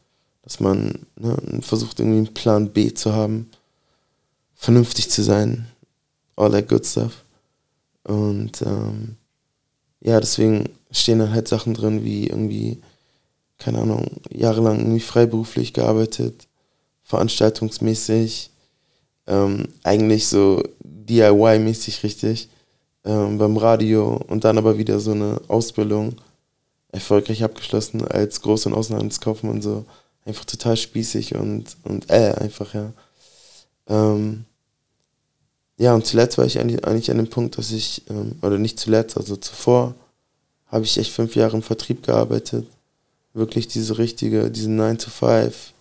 dass 0.42 0.60
man 0.60 1.06
ne, 1.16 1.36
versucht 1.60 2.00
irgendwie 2.00 2.18
einen 2.18 2.34
Plan 2.34 2.70
B 2.70 2.92
zu 2.92 3.14
haben, 3.14 3.48
vernünftig 4.54 5.10
zu 5.10 5.22
sein, 5.22 5.66
all 6.36 6.50
that 6.50 6.68
good 6.68 6.84
stuff. 6.84 7.24
Und 8.02 8.60
ähm, 8.62 9.16
ja, 10.00 10.20
deswegen 10.20 10.68
stehen 10.90 11.20
dann 11.20 11.32
halt 11.32 11.48
Sachen 11.48 11.74
drin 11.74 12.04
wie 12.04 12.26
irgendwie, 12.26 12.82
keine 13.58 13.78
Ahnung, 13.78 14.20
jahrelang 14.30 14.80
irgendwie 14.80 15.00
freiberuflich 15.00 15.72
gearbeitet, 15.72 16.46
veranstaltungsmäßig, 17.04 18.50
ähm, 19.26 19.68
eigentlich 19.82 20.26
so 20.26 20.62
DIY-mäßig 20.82 22.02
richtig, 22.02 22.48
ähm, 23.04 23.38
beim 23.38 23.56
Radio 23.56 24.20
und 24.28 24.44
dann 24.44 24.58
aber 24.58 24.78
wieder 24.78 24.98
so 25.00 25.12
eine 25.12 25.40
Ausbildung 25.48 26.16
erfolgreich 26.92 27.42
abgeschlossen 27.42 28.06
als 28.06 28.42
Groß- 28.42 28.66
und 28.66 28.74
Außenhandelskaufmann, 28.74 29.62
so 29.62 29.84
einfach 30.24 30.44
total 30.44 30.76
spießig 30.76 31.34
und, 31.34 31.76
und 31.84 32.10
äh, 32.10 32.34
einfach, 32.38 32.74
ja. 32.74 32.92
Ähm, 33.88 34.44
ja, 35.76 35.94
und 35.94 36.06
zuletzt 36.06 36.38
war 36.38 36.46
ich 36.46 36.58
eigentlich, 36.58 36.86
eigentlich 36.86 37.10
an 37.10 37.16
dem 37.16 37.28
Punkt, 37.28 37.58
dass 37.58 37.72
ich, 37.72 38.02
ähm, 38.08 38.36
oder 38.42 38.58
nicht 38.58 38.78
zuletzt, 38.78 39.16
also 39.16 39.36
zuvor, 39.36 39.94
habe 40.66 40.84
ich 40.84 40.98
echt 40.98 41.12
fünf 41.12 41.36
Jahre 41.36 41.56
im 41.56 41.62
Vertrieb 41.62 42.02
gearbeitet. 42.04 42.66
Wirklich 43.32 43.68
diese 43.68 43.98
richtige, 43.98 44.50
diesen 44.50 44.76
9 44.76 44.98
to 44.98 45.10
5 45.10 45.73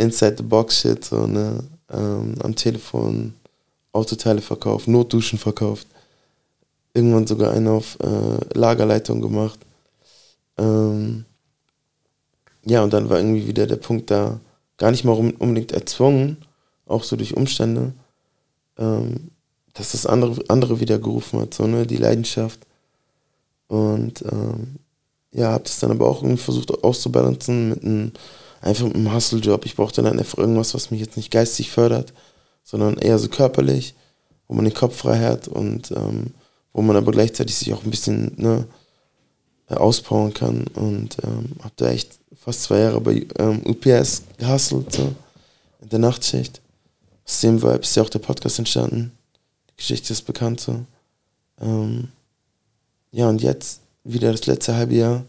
Inside 0.00 0.36
the 0.38 0.42
Box 0.42 0.80
Shit, 0.80 1.04
so, 1.04 1.26
ne? 1.26 1.62
Ähm, 1.92 2.34
am 2.42 2.54
Telefon 2.54 3.34
Autoteile 3.92 4.40
verkauft, 4.40 4.88
Notduschen 4.88 5.38
verkauft. 5.38 5.86
Irgendwann 6.94 7.26
sogar 7.26 7.52
einen 7.52 7.68
auf 7.68 7.98
äh, 8.00 8.58
Lagerleitung 8.58 9.20
gemacht. 9.20 9.58
Ähm, 10.56 11.24
ja, 12.64 12.82
und 12.82 12.92
dann 12.92 13.08
war 13.08 13.18
irgendwie 13.18 13.46
wieder 13.46 13.66
der 13.66 13.76
Punkt 13.76 14.10
da, 14.10 14.40
gar 14.76 14.90
nicht 14.90 15.04
mal 15.04 15.12
unbedingt 15.12 15.72
erzwungen, 15.72 16.38
auch 16.86 17.04
so 17.04 17.16
durch 17.16 17.36
Umstände, 17.36 17.92
ähm, 18.78 19.30
dass 19.74 19.92
das 19.92 20.06
andere, 20.06 20.42
andere 20.48 20.80
wieder 20.80 20.98
gerufen 20.98 21.40
hat, 21.40 21.54
so, 21.54 21.66
ne, 21.66 21.86
die 21.86 21.96
Leidenschaft. 21.96 22.60
Und 23.68 24.22
ähm, 24.30 24.76
ja, 25.32 25.50
habe 25.52 25.64
das 25.64 25.78
dann 25.78 25.92
aber 25.92 26.08
auch 26.08 26.22
irgendwie 26.22 26.42
versucht 26.42 26.82
auszubalancen 26.82 27.70
mit 27.70 27.84
einem, 27.84 28.12
einfach 28.60 28.86
mit 28.86 28.96
einem 28.96 29.12
Hustle-Job. 29.12 29.64
Ich 29.66 29.76
brauchte 29.76 30.02
dann 30.02 30.18
einfach 30.18 30.38
irgendwas, 30.38 30.74
was 30.74 30.90
mich 30.90 31.00
jetzt 31.00 31.16
nicht 31.16 31.30
geistig 31.30 31.70
fördert, 31.70 32.12
sondern 32.62 32.98
eher 32.98 33.18
so 33.18 33.28
körperlich, 33.28 33.94
wo 34.48 34.54
man 34.54 34.64
den 34.64 34.74
Kopf 34.74 34.96
frei 34.96 35.18
hat 35.18 35.48
und 35.48 35.90
ähm, 35.92 36.34
wo 36.72 36.82
man 36.82 36.96
aber 36.96 37.12
gleichzeitig 37.12 37.56
sich 37.56 37.72
auch 37.72 37.84
ein 37.84 37.90
bisschen 37.90 38.32
ne, 38.36 38.66
auspowern 39.68 40.34
kann. 40.34 40.66
Und 40.74 41.16
ähm, 41.24 41.56
habe 41.60 41.74
da 41.76 41.90
echt 41.90 42.18
fast 42.36 42.62
zwei 42.62 42.80
Jahre 42.80 43.00
bei 43.00 43.26
ähm, 43.38 43.62
UPS 43.66 44.22
gehustelt, 44.38 44.92
so, 44.92 45.14
in 45.80 45.88
der 45.88 45.98
Nachtschicht. 45.98 46.60
Aus 47.26 47.40
dem 47.40 47.62
Vibe 47.62 47.80
ist 47.80 47.96
ja 47.96 48.02
auch 48.02 48.08
der 48.08 48.18
Podcast 48.18 48.58
entstanden. 48.58 49.12
Die 49.70 49.76
Geschichte 49.76 50.12
ist 50.12 50.22
bekannt 50.22 50.60
so. 50.60 50.84
Ähm, 51.60 52.08
ja, 53.12 53.28
und 53.28 53.42
jetzt, 53.42 53.80
wieder 54.04 54.32
das 54.32 54.46
letzte 54.46 54.74
halbe 54.74 54.94
Jahr, 54.94 55.24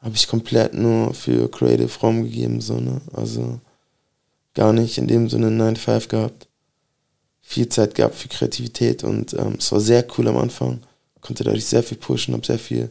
habe 0.00 0.14
ich 0.14 0.28
komplett 0.28 0.74
nur 0.74 1.14
für 1.14 1.50
Creative 1.50 1.90
Raum 2.00 2.24
gegeben, 2.24 2.60
so, 2.60 2.78
ne? 2.78 3.00
Also 3.12 3.60
gar 4.54 4.72
nicht 4.72 4.98
in 4.98 5.06
dem 5.06 5.28
Sinne 5.28 5.50
9 5.50 5.74
to 5.74 5.80
5 5.80 6.08
gehabt. 6.08 6.48
Viel 7.42 7.68
Zeit 7.68 7.94
gehabt 7.94 8.16
für 8.16 8.28
Kreativität 8.28 9.04
und 9.04 9.34
ähm, 9.34 9.56
es 9.58 9.70
war 9.70 9.80
sehr 9.80 10.04
cool 10.16 10.28
am 10.28 10.36
Anfang. 10.36 10.80
Konnte 11.20 11.44
dadurch 11.44 11.66
sehr 11.66 11.82
viel 11.82 11.98
pushen, 11.98 12.34
habe 12.34 12.46
sehr 12.46 12.58
viel 12.58 12.90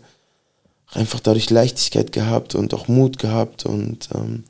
einfach 0.94 1.20
dadurch 1.20 1.50
Leichtigkeit 1.50 2.12
gehabt 2.12 2.56
und 2.56 2.74
auch 2.74 2.88
Mut 2.88 3.20
gehabt 3.20 3.65
und 3.65 4.10
ähm, 4.13 4.44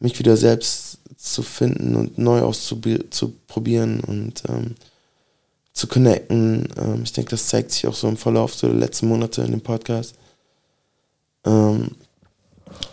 mich 0.00 0.18
wieder 0.18 0.36
selbst 0.36 0.98
zu 1.16 1.42
finden 1.42 1.96
und 1.96 2.18
neu 2.18 2.40
auszuprobieren 2.40 4.00
und 4.00 4.42
ähm, 4.48 4.74
zu 5.72 5.86
connecten. 5.86 6.68
Ähm, 6.78 7.02
ich 7.04 7.12
denke, 7.12 7.30
das 7.30 7.46
zeigt 7.46 7.72
sich 7.72 7.86
auch 7.86 7.94
so 7.94 8.08
im 8.08 8.16
Verlauf 8.16 8.56
der 8.56 8.70
letzten 8.70 9.08
Monate 9.08 9.42
in 9.42 9.52
dem 9.52 9.60
Podcast. 9.60 10.14
Ähm, 11.44 11.92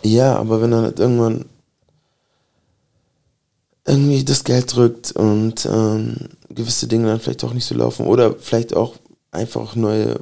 ja, 0.02 0.36
aber 0.36 0.60
wenn 0.60 0.70
dann 0.70 0.94
irgendwann 0.94 1.46
irgendwie 3.84 4.24
das 4.24 4.44
Geld 4.44 4.74
drückt 4.74 5.12
und 5.12 5.66
ähm, 5.66 6.16
gewisse 6.50 6.88
Dinge 6.88 7.06
dann 7.06 7.20
vielleicht 7.20 7.44
auch 7.44 7.54
nicht 7.54 7.64
so 7.64 7.74
laufen 7.74 8.06
oder 8.06 8.34
vielleicht 8.34 8.74
auch 8.74 8.96
einfach 9.30 9.76
neue 9.76 10.20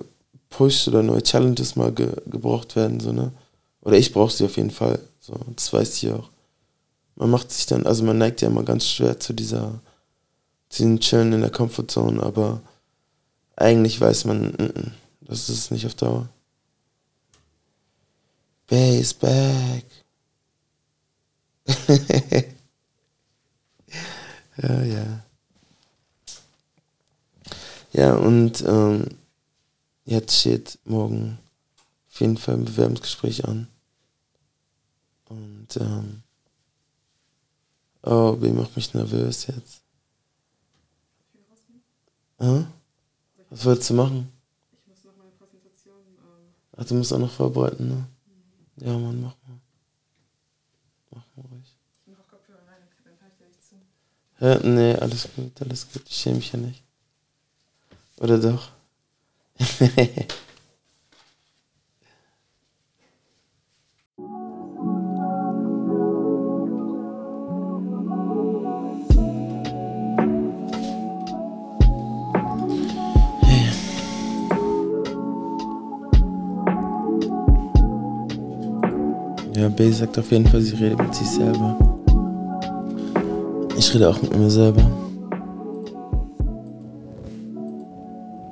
Push 0.50 0.88
oder 0.88 1.02
neue 1.02 1.22
Challenges 1.22 1.76
mal 1.76 1.92
ge 1.92 2.10
gebraucht 2.26 2.76
werden, 2.76 3.00
so, 3.00 3.12
ne? 3.12 3.32
Oder 3.82 3.96
ich 3.96 4.12
brauche 4.12 4.32
sie 4.32 4.44
auf 4.44 4.56
jeden 4.56 4.70
Fall. 4.70 4.98
So, 5.20 5.34
das 5.54 5.72
weiß 5.72 6.02
ich 6.02 6.12
auch. 6.12 6.30
Man 7.16 7.30
macht 7.30 7.52
sich 7.52 7.66
dann, 7.66 7.86
also 7.86 8.04
man 8.04 8.18
neigt 8.18 8.40
ja 8.42 8.48
immer 8.48 8.62
ganz 8.62 8.86
schwer 8.86 9.20
zu 9.20 9.32
dieser, 9.32 9.80
zu 10.68 10.82
diesem 10.82 11.00
Chillen 11.00 11.32
in 11.32 11.40
der 11.40 11.50
Comfortzone, 11.50 12.22
aber 12.22 12.60
eigentlich 13.56 14.00
weiß 14.00 14.24
man, 14.24 14.54
n 14.54 14.70
-n, 14.70 14.90
das 15.20 15.48
ist 15.48 15.70
nicht 15.70 15.86
auf 15.86 15.94
Dauer. 15.94 16.28
Bass 18.66 19.14
back. 19.14 19.84
ja, 24.56 24.82
ja. 24.82 25.24
Ja, 27.92 28.14
und 28.14 28.62
ähm, 28.66 29.06
jetzt 30.04 30.40
steht 30.40 30.78
morgen 30.84 31.38
auf 32.10 32.20
jeden 32.20 32.36
Fall 32.36 32.54
ein 32.56 32.64
Bewerbungsgespräch 32.64 33.44
an. 33.44 33.68
Und 35.26 35.76
ähm, 35.76 36.22
oh, 38.02 38.36
wie 38.40 38.50
macht 38.50 38.74
mich 38.76 38.92
nervös 38.94 39.46
jetzt? 39.46 39.82
Hm? 42.38 42.66
Was 43.50 43.64
wolltest 43.64 43.90
du 43.90 43.94
machen? 43.94 44.32
Ich 44.72 44.86
muss 44.88 45.04
noch 45.04 45.16
meine 45.16 45.30
Präsentation. 45.30 46.02
Ähm, 46.18 46.54
Ach, 46.76 46.84
du 46.84 46.94
musst 46.94 47.12
auch 47.12 47.18
noch 47.18 47.30
vorbereiten, 47.30 47.88
ne? 47.88 48.06
Ja, 48.76 48.98
Mann, 48.98 49.20
mach 49.20 49.36
mal. 49.46 49.60
Mach 51.10 51.24
mal 51.36 51.46
ruhig. 51.50 51.76
ich 52.06 52.12
mache 52.12 52.22
Kopfhörer 52.28 52.66
rein, 52.66 52.82
dann 53.04 53.18
kann 53.18 53.28
ich 53.30 53.38
dir 53.38 53.46
nicht 53.46 53.62
zu. 53.62 53.76
Hä? 54.38 54.58
Nee, 54.68 54.94
alles 54.96 55.28
gut, 55.34 55.62
alles 55.62 55.92
gut. 55.92 56.02
Ich 56.08 56.16
schäme 56.16 56.36
mich 56.36 56.52
ja 56.52 56.58
nicht. 56.58 56.82
Oder 58.18 58.38
doch? 58.38 58.70
Bae 79.76 79.92
sagt 79.92 80.18
auf 80.18 80.30
jeden 80.30 80.46
Fall, 80.46 80.60
sie 80.60 80.76
redet 80.76 80.98
mit 80.98 81.14
sich 81.14 81.28
selber. 81.28 81.76
Ich 83.76 83.92
rede 83.92 84.08
auch 84.08 84.22
mit 84.22 84.36
mir 84.36 84.50
selber. 84.50 84.82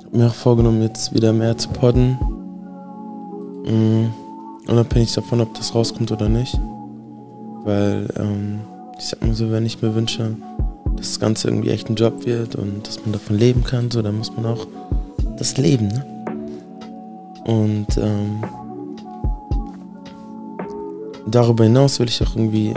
Hab 0.03 0.13
mir 0.13 0.27
auch 0.27 0.33
vorgenommen, 0.33 0.81
jetzt 0.81 1.13
wieder 1.13 1.31
mehr 1.31 1.57
zu 1.57 1.69
podden. 1.69 2.17
Mhm. 3.65 4.11
Unabhängig 4.67 5.13
davon, 5.13 5.41
ob 5.41 5.53
das 5.55 5.73
rauskommt 5.73 6.11
oder 6.11 6.29
nicht. 6.29 6.59
Weil, 7.63 8.07
ähm, 8.17 8.59
ich 8.97 9.05
sag 9.05 9.21
mal 9.21 9.33
so, 9.33 9.49
wenn 9.51 9.65
ich 9.65 9.81
mir 9.81 9.95
wünsche, 9.95 10.35
dass 10.97 11.07
das 11.07 11.19
Ganze 11.19 11.47
irgendwie 11.47 11.69
echt 11.69 11.89
ein 11.89 11.95
Job 11.95 12.25
wird 12.25 12.55
und 12.55 12.85
dass 12.87 12.99
man 13.01 13.13
davon 13.13 13.37
leben 13.37 13.63
kann, 13.63 13.91
so, 13.91 14.01
dann 14.01 14.17
muss 14.17 14.35
man 14.35 14.45
auch 14.45 14.67
das 15.37 15.57
leben, 15.57 15.87
ne? 15.87 16.05
Und, 17.45 17.97
ähm, 17.97 18.43
darüber 21.27 21.63
hinaus 21.63 21.99
will 21.99 22.07
ich 22.07 22.21
auch 22.21 22.35
irgendwie 22.35 22.73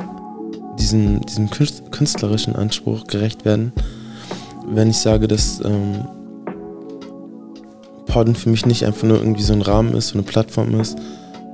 diesem, 0.79 1.21
diesem 1.23 1.51
künst- 1.51 1.91
künstlerischen 1.91 2.55
Anspruch 2.57 3.07
gerecht 3.07 3.45
werden, 3.45 3.73
wenn 4.69 4.91
ich 4.91 4.99
sage, 4.99 5.29
dass 5.29 5.61
ähm, 5.65 6.05
Podden 8.07 8.35
für 8.35 8.51
mich 8.51 8.67
nicht 8.67 8.85
einfach 8.85 9.05
nur 9.05 9.19
irgendwie 9.19 9.43
so 9.43 9.53
ein 9.53 9.63
Rahmen 9.63 9.95
ist, 9.95 10.09
so 10.09 10.15
eine 10.15 10.23
Plattform 10.23 10.79
ist, 10.81 10.97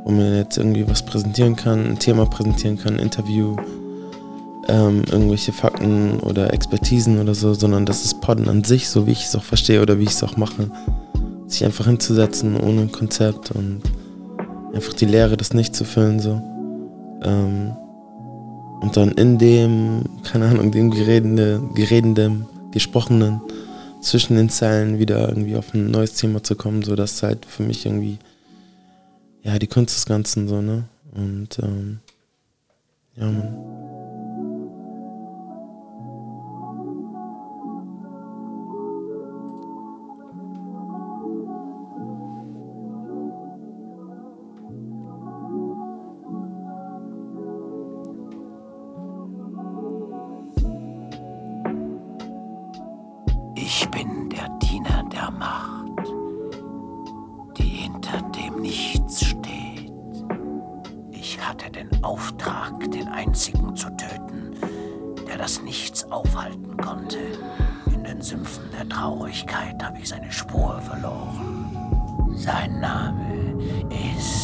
wo 0.05 0.11
man 0.11 0.37
jetzt 0.37 0.59
irgendwie 0.59 0.88
was 0.88 1.05
präsentieren 1.05 1.57
kann, 1.57 1.87
ein 1.87 1.98
Thema 1.98 2.26
präsentieren 2.26 2.78
kann, 2.78 2.94
ein 2.94 3.00
Interview, 3.00 3.57
ähm, 4.68 5.02
irgendwelche 5.11 5.52
Fakten 5.52 6.20
oder 6.20 6.52
Expertisen 6.52 7.20
oder 7.20 7.35
so, 7.35 7.55
sondern 7.55 7.87
dass 7.87 8.02
das 8.02 8.14
Podden 8.20 8.48
an 8.48 8.64
sich, 8.64 8.88
so 8.88 9.07
wie 9.07 9.12
ich 9.12 9.24
es 9.24 9.37
auch 9.37 9.42
verstehe 9.42 9.83
oder 9.83 9.98
wie 9.98 10.05
ich 10.05 10.11
es 10.11 10.22
auch 10.22 10.37
mache, 10.37 10.70
sich 11.46 11.64
einfach 11.64 11.87
hinzusetzen 11.87 12.57
ohne 12.59 12.83
ein 12.83 12.92
Konzept 12.92 13.50
und 13.50 13.83
einfach 14.74 14.92
die 14.94 15.07
Leere, 15.07 15.37
das 15.37 15.52
nicht 15.52 15.74
zu 15.74 15.85
füllen, 15.85 16.20
so. 16.20 16.40
Ähm, 17.24 17.76
und 18.80 18.96
dann 18.96 19.12
in 19.12 19.38
dem, 19.38 20.04
keine 20.24 20.46
Ahnung, 20.48 20.72
dem 20.72 20.90
Geredende, 20.90 21.62
Geredendem, 21.74 22.46
Gesprochenen, 22.72 23.40
zwischen 24.00 24.37
den 24.37 24.48
Zeilen 24.48 24.98
wieder 24.98 25.28
irgendwie 25.28 25.56
auf 25.56 25.72
ein 25.72 25.90
neues 25.90 26.14
Thema 26.14 26.42
zu 26.42 26.56
kommen, 26.56 26.82
so 26.82 26.96
dass 26.96 27.22
halt 27.22 27.46
für 27.46 27.62
mich 27.62 27.87
irgendwie, 27.87 28.18
ja, 29.42 29.58
die 29.58 29.68
Kunst 29.68 29.96
des 29.96 30.06
Ganzen 30.06 30.48
so, 30.48 30.61
ne? 30.61 30.85
Und, 31.14 31.58
ähm, 31.61 32.00
ja, 33.16 33.26
man. 33.26 34.02
Ich 53.64 53.88
bin 53.90 54.29
der 54.29 54.48
Diener 54.61 55.05
der 55.05 55.31
Macht, 55.31 56.09
die 57.57 57.62
hinter 57.62 58.20
dem 58.33 58.61
Nichts 58.61 59.25
steht. 59.25 59.92
Ich 61.12 61.38
hatte 61.40 61.70
den 61.70 62.03
Auftrag, 62.03 62.90
den 62.90 63.07
einzigen 63.07 63.77
zu 63.77 63.88
töten, 63.90 64.57
der 65.29 65.38
das 65.38 65.62
Nichts 65.62 66.03
aufhalten 66.11 66.77
konnte. 66.77 67.20
In 67.87 68.03
den 68.03 68.20
Sümpfen 68.20 68.64
der 68.77 68.88
Traurigkeit 68.88 69.81
habe 69.81 70.01
ich 70.01 70.09
seine 70.09 70.33
Spur 70.33 70.81
verloren. 70.81 72.35
Sein 72.35 72.81
Name 72.81 73.62
ist 74.16 74.41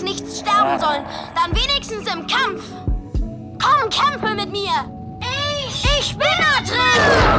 das 0.00 0.02
Nichts 0.02 0.40
sterben 0.40 0.80
sollen, 0.80 1.04
dann 1.34 1.54
wenigstens 1.54 2.12
im 2.12 2.26
Kampf. 2.26 2.62
Komm, 3.62 3.90
kämpfe 3.90 4.34
mit 4.34 4.50
mir. 4.50 4.70
Ich, 5.68 5.84
ich 5.98 6.16
bin 6.16 6.28
da 6.38 6.64
drin. 6.64 7.29